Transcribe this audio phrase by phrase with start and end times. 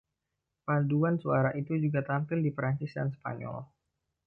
[0.67, 3.57] Paduan suara itu juga tampil di Perancis dan Spanyol.